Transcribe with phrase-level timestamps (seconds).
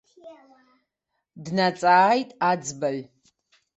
[1.43, 2.99] Днаҵааит аӡбаҩ.